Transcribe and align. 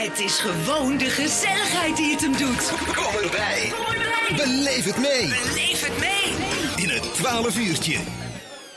Het 0.00 0.18
is 0.18 0.38
gewoon 0.38 0.96
de 0.96 1.10
gezelligheid 1.10 1.96
die 1.96 2.10
het 2.12 2.20
hem 2.20 2.36
doet. 2.36 2.72
Kom 2.94 3.22
erbij. 3.22 3.72
Kom 3.76 3.94
erbij. 3.94 4.46
Beleef 4.46 4.84
het 4.84 4.98
mee. 4.98 5.28
Beleef 5.28 5.86
het 5.86 5.98
mee. 5.98 6.34
In 6.76 6.88
het 6.88 7.14
12 7.14 7.58
uurtje. 7.58 7.98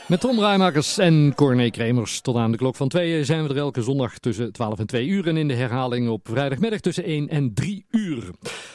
Met 0.08 0.20
Tom 0.20 0.38
Rijmakers 0.38 0.98
en 0.98 1.32
Corné 1.34 1.70
Kremers. 1.70 2.20
Tot 2.20 2.36
aan 2.36 2.50
de 2.50 2.56
klok 2.56 2.76
van 2.76 2.88
2 2.88 3.24
zijn 3.24 3.42
we 3.42 3.48
er 3.48 3.56
elke 3.56 3.82
zondag 3.82 4.18
tussen 4.18 4.52
12 4.52 4.78
en 4.78 4.86
2 4.86 5.06
uur. 5.06 5.28
En 5.28 5.36
in 5.36 5.48
de 5.48 5.54
herhaling 5.54 6.08
op 6.08 6.28
vrijdagmiddag 6.28 6.80
tussen 6.80 7.04
1 7.04 7.28
en 7.28 7.54
3 7.54 7.86
uur. 7.90 8.30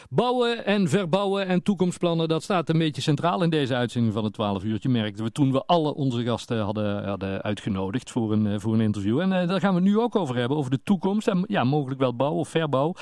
Bouwen 0.10 0.66
en 0.66 0.90
verbouwen 0.90 1.48
en 1.48 1.64
toekomstplannen, 1.64 2.28
dat 2.28 2.44
staat 2.44 2.70
een 2.70 2.78
beetje 2.78 3.02
centraal 3.02 3.44
in 3.44 3.50
deze 3.50 3.76
uitzending 3.76 4.14
van 4.14 4.24
het 4.24 4.34
12 4.34 4.64
uurtje. 4.64 4.90
Merkten 4.90 5.24
we 5.24 5.32
toen 5.32 5.52
we 5.52 5.66
alle 5.66 5.94
onze 5.94 6.24
gasten 6.24 6.60
hadden, 6.60 7.42
uitgenodigd 7.42 8.12
voor 8.12 8.32
een, 8.32 8.48
eh, 8.48 8.60
voor 8.60 8.74
een 8.74 8.82
interview. 8.82 9.20
En 9.20 9.32
uh, 9.32 9.48
daar 9.48 9.60
gaan 9.60 9.76
we 9.76 9.82
nu 9.82 10.00
ook 10.00 10.16
over 10.16 10.36
hebben, 10.36 10.58
over 10.58 10.72
de 10.72 10.84
toekomst. 10.84 11.28
En 11.28 11.44
ja, 11.48 11.64
mogelijk 11.64 12.00
wel 12.00 12.16
bouw 12.16 12.34
of 12.34 12.50
verbouw. 12.50 12.94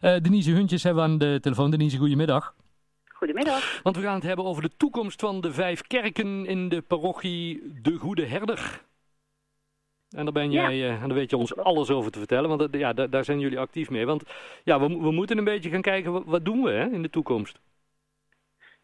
Uh, 0.00 0.16
Denise 0.22 0.50
Huntjes 0.50 0.82
hebben 0.82 1.04
we 1.04 1.10
aan 1.10 1.18
de 1.18 1.38
telefoon. 1.40 1.70
Denise, 1.70 1.98
goedemiddag. 1.98 2.54
Goedemiddag. 3.24 3.82
Want 3.82 3.96
we 3.96 4.02
gaan 4.02 4.14
het 4.14 4.22
hebben 4.22 4.44
over 4.44 4.62
de 4.62 4.76
toekomst 4.76 5.20
van 5.20 5.40
de 5.40 5.52
vijf 5.52 5.82
kerken 5.82 6.46
in 6.46 6.68
de 6.68 6.82
parochie 6.82 7.62
De 7.82 7.96
Goede 7.96 8.26
Herder. 8.26 8.82
En 10.10 10.24
daar, 10.24 10.32
ben 10.32 10.50
jij, 10.50 10.76
ja. 10.76 10.86
uh, 10.86 11.02
en 11.02 11.08
daar 11.08 11.16
weet 11.16 11.30
je 11.30 11.36
ons 11.36 11.56
alles 11.56 11.90
over 11.90 12.10
te 12.10 12.18
vertellen, 12.18 12.48
want 12.48 12.74
ja, 12.74 12.92
daar, 12.92 13.10
daar 13.10 13.24
zijn 13.24 13.40
jullie 13.40 13.58
actief 13.58 13.90
mee. 13.90 14.06
Want 14.06 14.22
ja, 14.64 14.80
we, 14.80 14.86
we 14.86 15.10
moeten 15.12 15.38
een 15.38 15.44
beetje 15.44 15.70
gaan 15.70 15.82
kijken, 15.82 16.12
wat, 16.12 16.22
wat 16.26 16.44
doen 16.44 16.62
we 16.62 16.70
hè, 16.70 16.86
in 16.86 17.02
de 17.02 17.10
toekomst? 17.10 17.60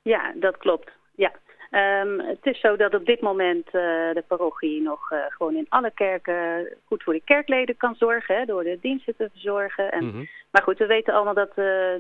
Ja, 0.03 0.33
dat 0.37 0.57
klopt. 0.57 0.91
Ja. 1.15 1.33
Um, 1.71 2.21
het 2.21 2.47
is 2.47 2.61
zo 2.61 2.77
dat 2.77 2.95
op 2.95 3.07
dit 3.07 3.21
moment 3.21 3.67
uh, 3.67 3.73
de 4.13 4.25
parochie 4.27 4.83
nog 4.83 5.11
uh, 5.13 5.19
gewoon 5.29 5.57
in 5.57 5.67
alle 5.69 5.91
kerken 5.91 6.69
goed 6.85 7.03
voor 7.03 7.13
de 7.13 7.23
kerkleden 7.25 7.77
kan 7.77 7.95
zorgen, 7.95 8.37
hè, 8.37 8.45
door 8.45 8.63
de 8.65 8.79
diensten 8.81 9.17
te 9.17 9.29
verzorgen. 9.33 9.93
En, 9.93 10.05
Mhm. 10.05 10.07
mm 10.07 10.13
-hmm. 10.13 10.29
Maar 10.51 10.63
goed, 10.63 10.79
we 10.79 10.87
weten 10.87 11.15
allemaal 11.15 11.35
dat 11.35 11.49
uh, 11.49 11.55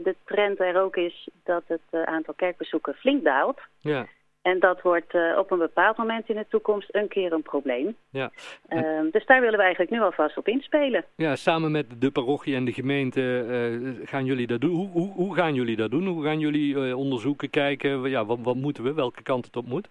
de 0.04 0.14
trend 0.24 0.60
er 0.60 0.80
ook 0.80 0.96
is 0.96 1.28
dat 1.44 1.62
het 1.66 2.04
aantal 2.04 2.34
kerkbezoeken 2.34 2.94
flink 2.94 3.24
daalt. 3.24 3.60
Ja. 3.80 4.06
En 4.42 4.58
dat 4.58 4.82
wordt 4.82 5.14
uh, 5.14 5.38
op 5.38 5.50
een 5.50 5.58
bepaald 5.58 5.96
moment 5.96 6.28
in 6.28 6.36
de 6.36 6.46
toekomst 6.48 6.94
een 6.94 7.08
keer 7.08 7.32
een 7.32 7.42
probleem. 7.42 7.96
Ja. 8.10 8.30
Uh, 8.68 9.00
dus 9.10 9.26
daar 9.26 9.40
willen 9.40 9.56
we 9.58 9.62
eigenlijk 9.62 9.92
nu 9.92 10.00
alvast 10.00 10.36
op 10.36 10.48
inspelen. 10.48 11.04
Ja, 11.16 11.36
samen 11.36 11.70
met 11.70 12.00
de 12.00 12.10
parochie 12.10 12.54
en 12.54 12.64
de 12.64 12.72
gemeente 12.72 13.20
uh, 13.20 14.06
gaan 14.08 14.24
jullie 14.24 14.46
dat 14.46 14.60
doen. 14.60 14.74
Hoe, 14.74 14.88
hoe, 14.88 15.12
hoe, 15.12 15.34
gaan 15.34 15.54
jullie 15.54 15.76
dat 15.76 15.90
doen? 15.90 16.06
Hoe 16.06 16.24
gaan 16.24 16.38
jullie 16.38 16.96
onderzoeken, 16.96 17.50
kijken, 17.50 18.10
ja, 18.10 18.24
wat, 18.24 18.38
wat, 18.42 18.54
moeten 18.54 18.84
we, 18.84 18.94
welke 18.94 19.22
kant 19.22 19.44
het 19.44 19.56
op 19.56 19.66
moet? 19.66 19.88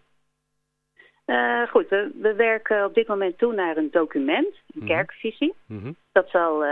Goed, 1.69 1.89
we, 1.89 2.11
we, 2.21 2.33
werken 2.33 2.85
op 2.85 2.93
dit 2.93 3.07
moment 3.07 3.37
toe 3.37 3.53
naar 3.53 3.77
een 3.77 3.91
document, 3.91 4.47
een 4.47 4.83
Mhm. 4.83 4.85
kerkvisie. 4.85 5.53
Mm 5.65 5.81
-hmm. 5.81 5.95
Dat 6.11 6.29
zal 6.29 6.63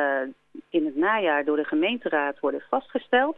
in 0.70 0.86
het 0.86 0.96
najaar 0.96 1.46
door 1.46 1.56
de 1.56 1.64
gemeenteraad 1.64 2.40
worden 2.40 2.64
vastgesteld. 2.70 3.38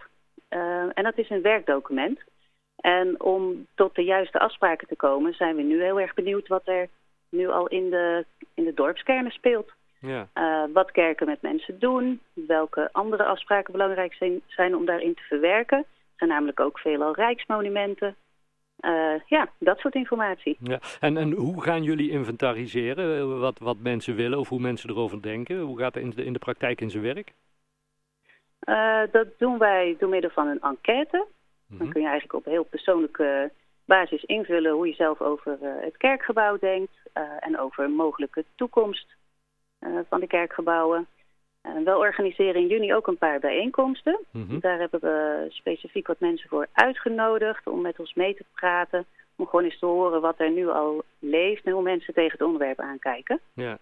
Uh, 0.50 0.84
en 0.94 1.04
dat 1.04 1.18
is 1.18 1.30
een 1.30 1.42
werkdocument. 1.42 2.20
En 2.82 3.22
om 3.22 3.68
tot 3.76 3.96
de 3.96 4.04
juiste 4.04 4.40
afspraken 4.40 4.88
te 4.88 4.96
komen 4.96 5.34
zijn 5.34 5.56
we 5.56 5.62
nu 5.62 5.84
heel 5.84 6.00
erg 6.00 6.14
benieuwd 6.14 6.48
wat 6.48 6.68
er 6.68 6.88
nu 7.30 7.48
al 7.48 7.68
in 7.68 7.90
de, 7.90 8.26
in 8.54 8.64
de 8.64 8.74
dorpskernen 8.74 9.32
speelt. 9.32 9.72
Ja. 10.00 10.28
Uh, 10.34 10.74
wat 10.74 10.92
kerken 10.92 11.26
met 11.26 11.42
mensen 11.42 11.80
doen, 11.80 12.22
welke 12.34 12.90
andere 12.92 13.24
afspraken 13.24 13.72
belangrijk 13.72 14.14
zijn, 14.14 14.42
zijn 14.48 14.76
om 14.76 14.86
daarin 14.86 15.14
te 15.14 15.22
verwerken. 15.22 15.78
Er 15.78 15.86
zijn 16.16 16.30
namelijk 16.30 16.60
ook 16.60 16.80
veelal 16.80 17.16
rijksmonumenten. 17.16 18.16
Uh, 18.82 19.20
ja, 19.26 19.50
dat 19.58 19.80
soort 19.80 19.96
informatie. 19.96 20.58
Ja. 20.60 20.80
En, 21.00 21.18
en 21.18 21.32
hoe 21.32 21.64
gaan 21.64 21.84
jullie 21.84 22.10
inventariseren 22.10 23.40
wat, 23.40 23.60
wat 23.60 23.78
mensen 23.78 24.16
willen 24.16 24.40
of 24.40 24.50
hoe 24.50 24.60
mensen 24.60 24.90
erover 24.90 25.22
denken? 25.22 25.60
Hoe 25.60 25.80
gaat 25.80 25.94
het 25.94 26.04
in 26.04 26.10
de, 26.10 26.24
in 26.24 26.34
de 26.34 26.40
praktijk 26.40 26.82
in 26.82 26.90
zijn 26.90 27.04
werk? 27.04 27.34
Uh, 28.64 29.02
dat 29.12 29.28
doen 29.38 29.58
wij 29.58 29.96
door 30.00 30.10
middel 30.10 30.30
van 30.30 30.48
een 30.48 30.62
enquête. 30.62 31.26
-hmm. 31.70 31.78
Dan 31.78 31.90
kun 31.90 32.02
je 32.02 32.08
eigenlijk 32.08 32.40
op 32.40 32.52
heel 32.54 32.64
persoonlijke 32.64 33.52
basis 33.86 34.24
invullen 34.24 34.72
hoe 34.72 34.88
je 34.88 34.94
zelf 34.94 35.22
over 35.22 35.58
uh, 35.62 35.70
het 35.80 35.98
kerkgebouw 35.98 36.58
denkt 36.58 36.98
uh, 37.14 37.24
en 37.40 37.60
over 37.60 37.84
een 37.84 37.96
mogelijke 37.96 38.46
toekomst 38.56 39.18
van 40.10 40.20
de 40.20 40.28
kerkgebouwen. 40.28 41.08
we 41.62 41.98
organiseren 41.98 42.62
in 42.62 42.68
juni 42.68 42.94
ook 42.94 43.08
een 43.08 43.18
paar 43.18 43.40
bijeenkomsten. 43.40 44.20
Mm 44.32 44.46
-hmm. 44.48 44.60
Daar 44.60 44.80
hebben 44.80 45.00
we 45.00 45.46
specifiek 45.50 46.08
wat 46.08 46.20
mensen 46.20 46.50
voor 46.50 46.68
uitgenodigd 46.72 47.68
om 47.68 47.82
met 47.82 48.00
ons 48.00 48.14
mee 48.14 48.36
te 48.36 48.44
praten. 48.54 49.06
Om 49.36 49.46
gewoon 49.46 49.66
eens 49.66 49.80
te 49.80 49.86
horen 49.86 50.22
wat 50.22 50.40
er 50.40 50.52
nu 50.52 50.68
al 50.68 51.04
leeft 51.20 51.66
en 51.66 51.72
hoe 51.72 51.82
mensen 51.82 52.14
tegen 52.14 52.32
het 52.32 52.42
onderwerp 52.42 52.80
aankijken. 52.80 53.40
Ja. 53.54 53.78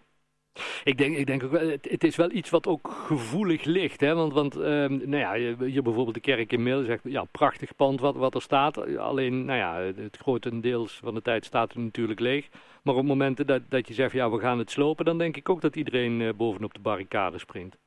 Ik 0.84 0.98
denk, 0.98 1.18
ik 1.18 1.26
denk 1.26 1.44
ook 1.44 1.52
wel, 1.52 1.70
het, 1.70 1.88
het, 1.90 2.04
is 2.04 2.16
wel 2.16 2.32
iets 2.32 2.50
wat 2.50 2.68
ook 2.68 2.88
gevoelig 2.88 3.64
ligt. 3.64 4.02
Hè? 4.02 4.16
Want, 4.16 4.34
want 4.34 4.56
um, 4.56 5.10
nou 5.10 5.18
ja, 5.18 5.56
hier 5.66 5.84
bijvoorbeeld 5.84 6.16
de 6.16 6.22
kerk 6.22 6.52
in 6.52 6.64
Mil 6.64 6.84
zegt, 6.84 7.02
ja, 7.04 7.24
prachtig 7.32 7.76
pand 7.76 8.00
wat, 8.00 8.16
wat 8.16 8.36
er 8.36 8.42
staat. 8.42 8.98
Alleen, 8.98 9.46
nou 9.46 9.60
ja, 9.60 10.02
het 10.04 10.18
grotendeels 10.18 11.00
van 11.04 11.14
de 11.14 11.22
tijd 11.22 11.46
staat 11.46 11.74
het 11.74 11.84
natuurlijk 11.84 12.20
leeg. 12.20 12.48
Maar 12.84 12.96
op 12.96 13.06
momenten 13.06 13.48
dat, 13.48 13.62
dat 13.70 13.88
je 13.88 13.94
zegt, 13.94 14.14
ja, 14.14 14.30
we 14.30 14.40
gaan 14.40 14.60
het 14.60 14.72
slopen, 14.72 15.06
dan 15.06 15.18
denk 15.18 15.38
ik 15.38 15.50
ook 15.50 15.62
dat 15.62 15.76
iedereen 15.76 16.20
uh, 16.20 16.30
bovenop 16.36 16.74
de 16.74 16.80
barricade 16.80 17.40
springt. 17.40 17.78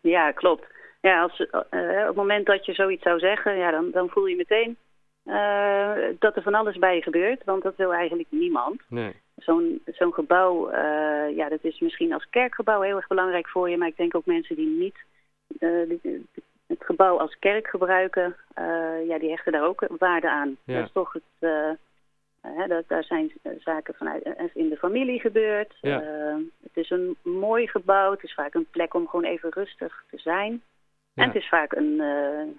Ja, 0.00 0.32
klopt. 0.32 0.66
Ja, 1.00 1.22
als, 1.22 1.40
uh, 1.40 1.48
op 1.50 2.06
het 2.06 2.14
moment 2.14 2.46
dat 2.46 2.66
je 2.66 2.72
zoiets 2.72 3.02
zou 3.02 3.18
zeggen, 3.18 3.56
ja, 3.56 3.70
dan, 3.70 3.90
dan 3.90 4.08
voel 4.08 4.26
je 4.26 4.36
meteen 4.36 4.76
uh, 5.24 6.16
dat 6.18 6.36
er 6.36 6.42
van 6.42 6.54
alles 6.54 6.78
bij 6.78 6.94
je 6.94 7.02
gebeurt. 7.02 7.44
Want 7.44 7.62
dat 7.62 7.76
wil 7.76 7.92
eigenlijk 7.92 8.28
niemand. 8.30 8.82
Nee. 8.88 9.12
Zo'n 9.40 9.82
zo'n 9.86 10.12
gebouw, 10.12 10.70
uh, 10.72 11.36
ja, 11.36 11.48
dat 11.48 11.64
is 11.64 11.80
misschien 11.80 12.12
als 12.12 12.26
kerkgebouw 12.30 12.80
heel 12.80 12.96
erg 12.96 13.06
belangrijk 13.06 13.48
voor 13.48 13.70
je. 13.70 13.76
Maar 13.76 13.88
ik 13.88 13.96
denk 13.96 14.14
ook 14.14 14.26
mensen 14.26 14.56
die 14.56 14.78
niet 14.78 14.98
uh, 15.58 15.90
het 16.66 16.84
gebouw 16.84 17.18
als 17.18 17.38
kerk 17.38 17.66
gebruiken, 17.66 18.36
uh, 18.58 19.06
ja, 19.06 19.18
die 19.18 19.30
hechten 19.30 19.52
daar 19.52 19.66
ook 19.66 19.86
waarde 19.98 20.30
aan. 20.30 20.56
Ja. 20.64 20.74
Dat 20.74 20.86
is 20.86 20.92
toch 20.92 21.12
het, 21.12 21.50
hè, 22.40 22.66
dat, 22.66 22.88
daar 22.88 23.04
zijn 23.04 23.32
zaken 23.58 23.94
vanuit 23.94 24.50
in 24.54 24.68
de 24.68 24.76
familie 24.76 25.20
gebeurd. 25.20 25.76
Ja. 25.80 26.00
het 26.62 26.76
is 26.76 26.90
een 26.90 27.16
mooi 27.22 27.68
gebouw. 27.68 28.10
Het 28.10 28.22
is 28.22 28.34
vaak 28.34 28.54
een 28.54 28.66
plek 28.70 28.94
om 28.94 29.08
gewoon 29.08 29.24
even 29.24 29.50
rustig 29.50 30.04
te 30.10 30.18
zijn. 30.18 30.62
Ja. 31.12 31.22
En 31.22 31.28
het 31.28 31.36
is 31.36 31.48
vaak 31.48 31.72
een, 31.72 32.02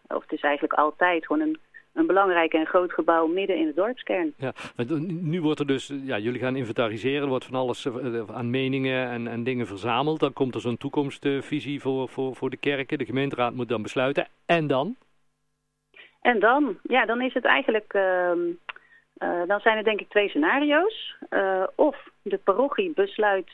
of 0.08 0.22
het 0.22 0.32
is 0.32 0.42
eigenlijk 0.42 0.74
altijd 0.74 1.26
gewoon 1.26 1.42
een 1.42 1.60
een 1.94 2.08
belangrijk 2.08 2.54
en 2.54 2.66
groot 2.66 2.94
gebouw 2.94 3.28
midden 3.28 3.58
in 3.58 3.66
de 3.66 3.74
dorpskern. 3.74 4.34
Ja, 4.38 4.54
nu 5.08 5.42
wordt 5.42 5.60
er 5.60 5.68
dus, 5.68 5.94
ja, 6.04 6.18
jullie 6.18 6.40
gaan 6.40 6.56
inventariseren, 6.56 7.22
er 7.22 7.28
wordt 7.28 7.46
van 7.46 7.56
alles 7.56 7.88
aan 8.28 8.50
meningen 8.50 9.10
en, 9.10 9.28
en 9.28 9.44
dingen 9.44 9.68
verzameld. 9.68 10.20
Dan 10.20 10.34
komt 10.34 10.56
er 10.56 10.62
zo'n 10.62 10.78
toekomstvisie 10.78 11.82
voor, 11.82 12.10
voor, 12.10 12.36
voor 12.36 12.50
de 12.50 12.58
kerken. 12.58 12.98
De 12.98 13.06
gemeenteraad 13.06 13.54
moet 13.54 13.70
dan 13.70 13.82
besluiten. 13.82 14.28
En 14.46 14.68
dan? 14.68 14.96
En 16.22 16.40
dan? 16.40 16.78
Ja, 16.84 17.06
dan 17.06 17.22
is 17.22 17.34
het 17.34 17.46
eigenlijk, 17.46 17.94
uh, 17.94 18.32
uh, 19.18 19.42
dan 19.48 19.60
zijn 19.60 19.78
er 19.78 19.84
denk 19.84 20.00
ik 20.00 20.10
twee 20.10 20.30
scenario's. 20.30 21.16
Uh, 21.30 21.64
of 21.76 22.10
de 22.22 22.38
parochie 22.38 22.94
besluit 22.94 23.50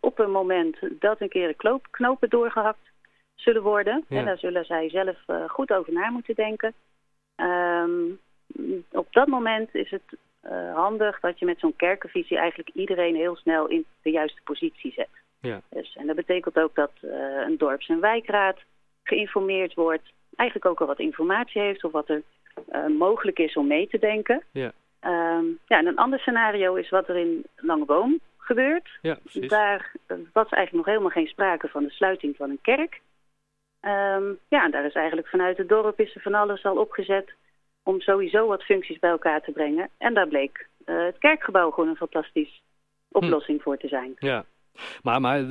op 0.00 0.18
een 0.18 0.30
moment 0.30 0.76
dat 0.98 1.20
een 1.20 1.28
keer 1.28 1.48
de 1.48 1.80
knopen 1.90 2.28
doorgehakt 2.28 2.90
zullen 3.34 3.62
worden. 3.62 4.04
Ja. 4.08 4.18
En 4.18 4.24
daar 4.24 4.38
zullen 4.38 4.64
zij 4.64 4.88
zelf 4.88 5.16
goed 5.48 5.72
over 5.72 5.92
na 5.92 6.10
moeten 6.10 6.34
denken. 6.34 6.74
Um, 7.36 8.18
op 8.92 9.06
dat 9.10 9.26
moment 9.26 9.74
is 9.74 9.90
het 9.90 10.18
uh, 10.44 10.74
handig 10.74 11.20
dat 11.20 11.38
je 11.38 11.44
met 11.44 11.58
zo'n 11.58 11.76
kerkenvisie 11.76 12.36
eigenlijk 12.36 12.70
iedereen 12.74 13.14
heel 13.14 13.36
snel 13.36 13.66
in 13.66 13.84
de 14.02 14.10
juiste 14.10 14.40
positie 14.44 14.92
zet. 14.92 15.08
Ja. 15.40 15.60
Dus, 15.70 15.96
en 15.96 16.06
dat 16.06 16.16
betekent 16.16 16.58
ook 16.58 16.74
dat 16.74 16.92
uh, 17.02 17.10
een 17.46 17.58
dorps- 17.58 17.88
en 17.88 18.00
wijkraad 18.00 18.58
geïnformeerd 19.02 19.74
wordt, 19.74 20.12
eigenlijk 20.36 20.70
ook 20.70 20.80
al 20.80 20.86
wat 20.86 20.98
informatie 20.98 21.60
heeft 21.60 21.84
of 21.84 21.92
wat 21.92 22.08
er 22.08 22.22
uh, 22.72 22.86
mogelijk 22.86 23.38
is 23.38 23.54
om 23.54 23.66
mee 23.66 23.88
te 23.88 23.98
denken. 23.98 24.42
Ja. 24.50 24.72
Um, 25.04 25.58
ja, 25.66 25.78
en 25.78 25.86
een 25.86 25.96
ander 25.96 26.18
scenario 26.18 26.74
is 26.74 26.88
wat 26.88 27.08
er 27.08 27.16
in 27.16 27.44
Langeboom 27.56 28.20
gebeurt. 28.38 28.98
Ja. 29.02 29.18
Daar 29.32 29.92
was 30.32 30.48
eigenlijk 30.48 30.72
nog 30.72 30.86
helemaal 30.86 31.10
geen 31.10 31.26
sprake 31.26 31.68
van 31.68 31.82
de 31.82 31.90
sluiting 31.90 32.36
van 32.36 32.50
een 32.50 32.58
kerk. 32.62 33.00
Um, 33.86 34.38
ja, 34.48 34.68
daar 34.68 34.84
is 34.84 34.92
eigenlijk 34.94 35.28
vanuit 35.28 35.56
het 35.56 35.68
dorp 35.68 36.00
is 36.00 36.14
er 36.14 36.20
van 36.20 36.34
alles 36.34 36.64
al 36.64 36.76
opgezet 36.76 37.32
om 37.82 38.00
sowieso 38.00 38.46
wat 38.46 38.62
functies 38.62 38.98
bij 38.98 39.10
elkaar 39.10 39.42
te 39.42 39.52
brengen. 39.52 39.88
En 39.98 40.14
daar 40.14 40.28
bleek 40.28 40.68
uh, 40.86 41.04
het 41.04 41.18
kerkgebouw 41.18 41.70
gewoon 41.70 41.88
een 41.88 41.96
fantastisch 41.96 42.62
oplossing 43.08 43.58
hm. 43.58 43.62
voor 43.64 43.76
te 43.76 43.88
zijn. 43.88 44.16
Ja, 44.18 44.44
maar, 45.02 45.20
maar 45.20 45.44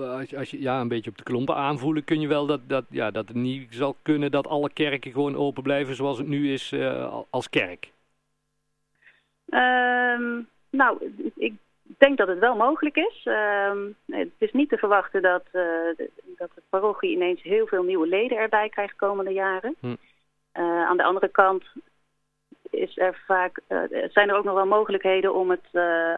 als, 0.00 0.34
als 0.34 0.50
je 0.50 0.60
ja, 0.60 0.80
een 0.80 0.88
beetje 0.88 1.10
op 1.10 1.16
de 1.18 1.22
klompen 1.22 1.54
aanvoelen, 1.54 2.04
kun 2.04 2.20
je 2.20 2.28
wel 2.28 2.46
dat, 2.46 2.60
dat, 2.68 2.84
ja, 2.88 3.10
dat 3.10 3.28
het 3.28 3.36
niet 3.36 3.74
zal 3.74 3.96
kunnen 4.02 4.30
dat 4.30 4.46
alle 4.46 4.72
kerken 4.72 5.12
gewoon 5.12 5.36
open 5.36 5.62
blijven 5.62 5.94
zoals 5.94 6.18
het 6.18 6.26
nu 6.26 6.52
is 6.52 6.72
uh, 6.72 7.14
als 7.30 7.50
kerk. 7.50 7.92
Um, 9.48 10.48
nou, 10.70 11.12
ik 11.36 11.54
denk 11.98 12.18
dat 12.18 12.28
het 12.28 12.38
wel 12.38 12.56
mogelijk 12.56 12.96
is. 12.96 13.24
Uh, 13.24 13.72
het 14.06 14.30
is 14.38 14.52
niet 14.52 14.68
te 14.68 14.78
verwachten 14.78 15.22
dat, 15.22 15.44
uh, 15.46 15.52
de, 15.96 16.10
dat 16.38 16.50
de 16.54 16.62
parochie 16.68 17.10
ineens 17.10 17.42
heel 17.42 17.66
veel 17.66 17.82
nieuwe 17.82 18.06
leden 18.06 18.38
erbij 18.38 18.68
krijgt 18.68 18.92
de 18.92 19.06
komende 19.06 19.32
jaren. 19.32 19.74
Hm. 19.80 19.86
Uh, 19.86 19.96
aan 20.62 20.96
de 20.96 21.04
andere 21.04 21.28
kant 21.28 21.64
is 22.70 22.98
er 22.98 23.22
vaak, 23.26 23.60
uh, 23.68 23.78
zijn 24.10 24.28
er 24.28 24.36
ook 24.36 24.44
nog 24.44 24.54
wel 24.54 24.66
mogelijkheden 24.66 25.34
om 25.34 25.50
het 25.50 25.68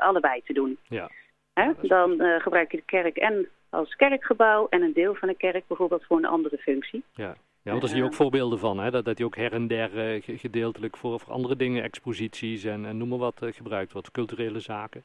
allebei 0.01 0.43
te 0.45 0.53
doen. 0.53 0.79
Ja. 0.89 1.11
Hè? 1.53 1.73
Dan 1.83 2.21
gebruik 2.41 2.71
je 2.71 2.77
de 2.77 2.83
kerk 2.83 3.17
en 3.17 3.49
als 3.71 3.97
kerkgebouw 3.97 4.67
en 4.69 4.83
een 4.83 4.93
deel 4.93 5.15
van 5.15 5.29
de 5.29 5.35
kerk 5.35 5.67
bijvoorbeeld 5.67 6.05
voor 6.05 6.17
een 6.17 6.25
andere 6.25 6.59
functie. 6.59 7.05
Ja, 7.13 7.25
ja 7.63 7.71
want 7.71 7.81
daar 7.81 7.91
zie 7.91 7.99
je 7.99 8.05
ook 8.05 8.15
voorbeelden 8.15 8.59
van, 8.59 8.79
hè? 8.79 8.91
Dat, 8.91 9.05
dat 9.05 9.17
die 9.17 9.27
ook 9.27 9.37
her 9.37 9.53
en 9.53 9.67
der 9.67 9.99
eh, 9.99 10.23
ge- 10.23 10.39
gedeeltelijk 10.39 10.97
voor, 10.97 11.21
voor 11.21 11.33
andere 11.33 11.57
dingen, 11.57 11.83
exposities 11.83 12.65
en, 12.65 12.87
en 12.87 12.97
noem 12.97 13.09
maar 13.09 13.19
wat, 13.19 13.43
eh, 13.43 13.53
gebruikt 13.53 13.93
wordt, 13.93 14.11
culturele 14.11 14.61
zaken. 14.61 15.05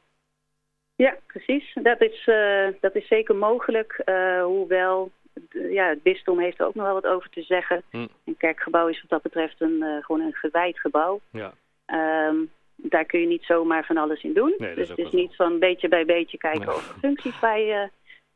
Ja, 1.02 1.16
precies. 1.26 1.72
Dat 1.82 2.00
is, 2.00 2.26
eh, 2.26 2.66
dat 2.80 2.94
is 2.94 3.06
zeker 3.06 3.36
mogelijk, 3.36 3.92
eh, 4.04 4.42
hoewel 4.42 5.10
ja, 5.50 5.88
het 5.88 6.02
bisdom 6.02 6.38
heeft 6.38 6.60
er 6.60 6.66
ook 6.66 6.74
nog 6.74 6.84
wel 6.84 6.94
wat 6.94 7.06
over 7.06 7.30
te 7.30 7.42
zeggen. 7.42 7.82
Hm. 7.90 8.06
Een 8.24 8.36
kerkgebouw 8.36 8.88
is 8.88 9.00
wat 9.00 9.10
dat 9.10 9.22
betreft 9.22 9.60
een, 9.60 9.82
eh, 9.82 10.04
gewoon 10.04 10.20
een 10.20 10.34
gewijd 10.34 10.78
gebouw. 10.78 11.20
Ja, 11.30 11.52
Ehm, 11.86 12.36
daar 12.76 13.04
kun 13.04 13.20
je 13.20 13.26
niet 13.26 13.44
zomaar 13.44 13.84
van 13.84 13.96
alles 13.96 14.22
in 14.22 14.32
doen. 14.32 14.54
Nee, 14.58 14.74
dus 14.74 14.88
het 14.88 14.98
is 14.98 15.10
wel 15.10 15.20
niet 15.20 15.36
van 15.36 15.58
beetje 15.58 15.88
bij 15.88 16.04
beetje 16.04 16.38
kijken 16.38 16.66
Nee. 16.66 16.74
of 16.74 16.88
er 16.88 16.98
functies 16.98 17.38
bij 17.38 17.90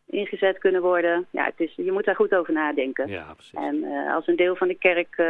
ingezet 0.06 0.58
kunnen 0.58 0.82
worden. 0.82 1.26
Ja, 1.30 1.44
het 1.44 1.60
is, 1.60 1.74
je 1.76 1.92
moet 1.92 2.04
daar 2.04 2.16
goed 2.16 2.34
over 2.34 2.52
nadenken. 2.52 3.08
ja 3.08 3.32
precies. 3.34 3.58
En 3.58 3.84
als 4.08 4.26
een 4.26 4.36
deel 4.36 4.56
van 4.56 4.68
de 4.68 4.78
kerk 4.78 5.22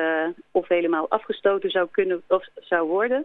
of 0.50 0.68
helemaal 0.68 1.10
afgestoten 1.10 1.70
zou 1.70 1.88
kunnen 1.90 2.22
of 2.28 2.46
zou 2.54 2.88
worden, 2.88 3.24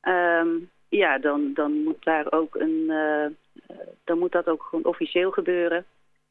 ehm, 0.00 0.48
ja, 0.88 1.18
dan, 1.18 1.50
dan 1.54 1.72
moet 1.72 2.04
daar 2.04 2.32
ook 2.32 2.54
een, 2.54 2.92
dan 4.04 4.18
moet 4.18 4.32
dat 4.32 4.46
ook 4.48 4.62
gewoon 4.62 4.84
officieel 4.84 5.30
gebeuren. 5.30 5.84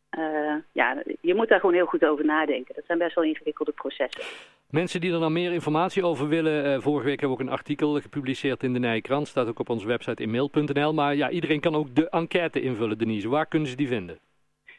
Eh, 0.10 0.56
ja, 0.72 1.04
je 1.22 1.36
moet 1.36 1.48
daar 1.50 1.60
gewoon 1.60 1.76
heel 1.76 1.86
goed 1.86 2.06
over 2.06 2.26
nadenken. 2.26 2.76
Dat 2.76 2.86
zijn 2.86 2.98
best 2.98 3.16
wel 3.16 3.24
ingewikkelde 3.24 3.72
processen. 3.72 4.24
Mensen 4.70 5.02
die 5.02 5.14
er 5.14 5.20
dan 5.20 5.34
meer 5.34 5.52
informatie 5.52 6.06
over 6.06 6.28
willen, 6.28 6.66
eh, 6.66 6.80
vorige 6.82 7.06
week 7.06 7.20
hebben 7.20 7.38
we 7.38 7.44
ook 7.44 7.50
een 7.50 7.58
artikel 7.58 8.00
gepubliceerd 8.02 8.64
in 8.64 8.74
de 8.74 8.80
Nijkrant, 8.80 9.28
staat 9.28 9.48
ook 9.48 9.60
op 9.60 9.70
onze 9.70 9.88
website 9.88 10.24
inmail.nl. 10.24 10.94
Maar 10.94 11.16
ja, 11.16 11.30
iedereen 11.30 11.60
kan 11.60 11.76
ook 11.76 11.96
de 11.96 12.10
enquête 12.10 12.62
invullen, 12.62 12.98
Denise. 12.98 13.30
Waar 13.30 13.46
kunnen 13.46 13.70
ze 13.70 13.76
die 13.76 13.88
vinden? 13.88 14.20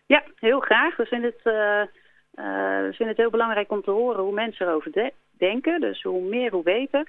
Ja, 0.07 0.23
heel 0.39 0.61
graag. 0.61 0.97
We 0.97 1.07
vinden 1.07 1.31
het, 1.37 1.47
eh, 1.55 1.83
we 2.83 2.89
vinden 2.89 3.09
het 3.09 3.17
heel 3.17 3.31
belangrijk 3.31 3.71
om 3.71 3.83
te 3.83 3.91
horen 3.91 4.23
hoe 4.23 4.33
mensen 4.33 4.67
erover 4.67 4.93
de- 4.93 5.13
denken. 5.39 5.81
Dus 5.81 6.03
hoe 6.03 6.23
meer, 6.23 6.51
hoe 6.51 6.63
beter. 6.63 7.07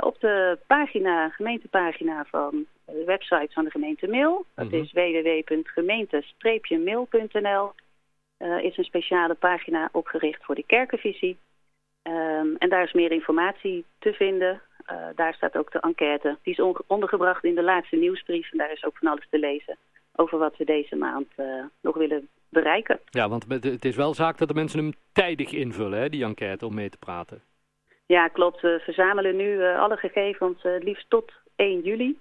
Op 0.00 0.20
de 0.20 0.58
pagina, 0.66 1.28
gemeentepagina 1.28 2.24
van 2.24 2.66
de 2.92 3.02
website 3.06 3.52
van 3.52 3.64
de 3.64 3.70
gemeente 3.70 4.08
Mail. 4.08 4.44
Dat 4.54 4.66
Mhm. 4.70 4.74
is 4.76 4.92
www.gemeente-mail.nl. 4.92 7.72
eh, 8.36 8.62
is 8.64 8.76
een 8.76 8.84
speciale 8.84 9.34
pagina 9.34 9.88
opgericht 9.92 10.44
voor 10.44 10.54
de 10.54 10.64
kerkenvisie. 10.66 11.36
Ehm, 12.02 12.54
en 12.58 12.68
daar 12.68 12.82
is 12.84 12.92
meer 12.92 13.12
informatie 13.12 13.84
te 13.98 14.12
vinden. 14.12 14.60
Eh, 14.86 14.96
daar 15.14 15.34
staat 15.34 15.56
ook 15.56 15.72
de 15.72 15.80
enquête. 15.80 16.38
Die 16.42 16.52
is 16.52 16.60
ondergebracht 16.86 17.44
in 17.44 17.54
de 17.54 17.62
laatste 17.62 17.96
nieuwsbrief. 17.96 18.52
En 18.52 18.58
daar 18.58 18.72
is 18.72 18.84
ook 18.84 18.98
van 18.98 19.08
alles 19.10 19.26
te 19.30 19.38
lezen 19.38 19.76
over 20.16 20.38
wat 20.38 20.56
we 20.56 20.64
deze 20.64 20.96
maand 20.96 21.26
eh, 21.36 21.64
nog 21.80 21.96
willen 21.96 22.28
bereiken. 22.48 23.00
Ja, 23.10 23.28
want 23.28 23.44
het- 23.48 23.84
is 23.84 23.96
wel 23.96 24.14
zaak 24.14 24.38
dat 24.38 24.48
de 24.48 24.54
mensen 24.54 24.78
hem 24.78 24.92
tijdig 25.12 25.52
invullen, 25.52 25.98
hè, 26.00 26.08
die 26.08 26.24
enquête, 26.24 26.66
om 26.66 26.74
mee 26.74 26.90
te 26.90 26.98
praten. 26.98 27.42
Ja, 28.06 28.28
klopt. 28.28 28.60
We 28.60 28.80
verzamelen 28.84 29.36
nu 29.36 29.62
alle 29.64 29.96
gegevens 29.96 30.62
het 30.62 30.82
liefst 30.82 31.10
tot 31.10 31.32
1 31.56 31.80
juli. 31.80 32.18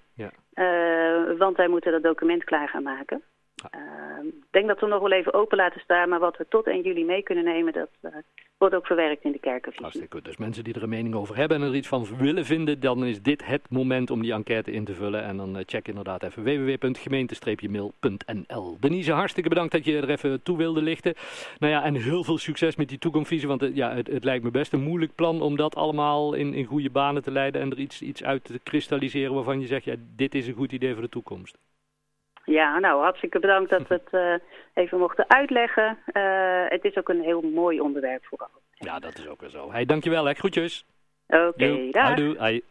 Eh, 0.60 1.38
want 1.38 1.58
wij 1.58 1.68
moeten 1.68 1.92
dat 1.92 2.04
document 2.04 2.44
klaar 2.44 2.70
gaan 2.70 2.84
maken. 2.84 3.24
Eh, 3.70 3.80
denk 4.50 4.68
dat 4.68 4.80
we 4.80 4.88
nog 4.88 5.02
wel 5.02 5.12
even 5.12 5.34
open 5.34 5.58
laten 5.58 5.82
staan, 5.82 6.10
maar 6.10 6.20
wat 6.20 6.38
we 6.38 6.46
tot 6.50 6.68
1 6.68 6.82
juli 6.82 7.06
mee 7.06 7.24
kunnen 7.24 7.44
nemen, 7.44 7.74
dat 7.74 7.90
eh, 8.02 8.12
wordt 8.58 8.76
ook 8.76 8.86
verwerkt 8.86 9.24
in 9.24 9.32
de 9.32 9.40
kerkenvisie. 9.40 9.82
Hartstikke 9.82 10.16
goed. 10.16 10.26
Dus 10.26 10.38
mensen 10.38 10.64
die 10.64 10.74
er 10.74 10.84
een 10.84 10.90
mening 10.90 11.16
over 11.16 11.36
hebben 11.36 11.62
en 11.62 11.68
er 11.68 11.76
iets 11.76 11.88
van 11.88 12.08
willen 12.18 12.46
vinden, 12.46 12.80
dan 12.80 13.06
is 13.06 13.22
dit 13.22 13.46
het 13.46 13.70
moment 13.70 14.12
om 14.12 14.22
die 14.22 14.34
enquête 14.34 14.72
in 14.72 14.86
te 14.86 14.94
vullen. 14.94 15.24
En 15.24 15.38
dan 15.38 15.58
eh, 15.58 15.64
check 15.66 15.88
inderdaad 15.88 16.24
even 16.24 16.44
www.gemeente-mail.nl. 16.44 18.78
Denise, 18.80 19.12
hartstikke 19.12 19.50
bedankt 19.50 19.72
dat 19.72 19.86
je 19.86 19.98
er 19.98 20.10
even 20.10 20.44
toe 20.44 20.58
wilde 20.58 20.82
lichten. 20.82 21.14
Nou 21.60 21.74
ja, 21.74 21.84
en 21.84 21.96
heel 21.96 22.24
veel 22.24 22.38
succes 22.38 22.76
met 22.76 22.90
die 22.90 22.98
toekomstvisie, 22.98 23.48
want 23.48 23.64
eh, 23.64 23.76
ja, 23.76 23.96
het, 23.96 24.08
het 24.08 24.24
lijkt 24.24 24.44
me 24.44 24.52
best 24.52 24.74
een 24.74 24.84
moeilijk 24.84 25.16
plan 25.16 25.42
om 25.42 25.56
dat 25.56 25.76
allemaal 25.76 26.34
in, 26.34 26.54
in 26.54 26.66
goede 26.66 26.90
banen 26.90 27.24
te 27.24 27.32
leiden 27.32 27.62
en 27.62 27.72
er 27.72 27.80
iets, 27.80 28.02
iets 28.02 28.24
uit 28.24 28.44
te 28.44 28.60
kristalliseren 28.64 29.34
waarvan 29.34 29.60
je 29.60 29.68
zegt, 29.68 29.86
ja, 29.86 29.96
dit 30.16 30.36
is 30.36 30.48
een 30.48 30.54
goed 30.54 30.72
idee 30.72 30.94
voor 30.94 31.02
de 31.02 31.10
toekomst. 31.10 31.58
Ja, 32.50 32.80
nou, 32.80 33.02
hartstikke 33.02 33.40
bedankt 33.40 33.70
dat 33.70 33.88
we 33.88 33.94
het 33.94 34.14
eh, 34.14 34.84
even 34.84 35.00
mochten 35.00 35.30
uitleggen. 35.30 35.98
Eh, 36.06 36.66
het 36.68 36.84
is 36.84 36.98
ook 36.98 37.10
een 37.10 37.22
heel 37.22 37.42
mooi 37.42 37.82
onderwerp 37.82 38.26
vooral. 38.26 38.50
Ja, 38.74 39.00
dat 39.00 39.18
is 39.18 39.28
ook 39.28 39.42
weer 39.42 39.50
zo. 39.50 39.72
Hey, 39.72 39.86
dankjewel 39.86 40.26
hè. 40.26 40.34
Groetjes. 40.34 40.86
Oké, 41.28 41.66
Joe. 41.66 41.92
dag. 41.92 42.04
Houdoe. 42.04 42.62